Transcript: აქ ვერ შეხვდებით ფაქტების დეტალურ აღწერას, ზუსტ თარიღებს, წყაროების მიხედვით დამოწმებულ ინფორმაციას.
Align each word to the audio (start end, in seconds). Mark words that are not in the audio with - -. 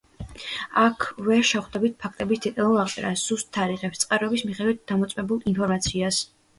აქ 0.83 1.05
ვერ 1.27 1.45
შეხვდებით 1.49 1.99
ფაქტების 2.07 2.43
დეტალურ 2.47 2.81
აღწერას, 2.87 3.29
ზუსტ 3.29 3.55
თარიღებს, 3.61 4.05
წყაროების 4.05 4.49
მიხედვით 4.53 4.87
დამოწმებულ 4.93 5.51
ინფორმაციას. 5.57 6.25